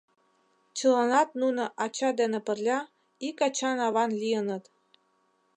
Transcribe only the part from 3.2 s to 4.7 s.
ик ачан-аван лийыныт.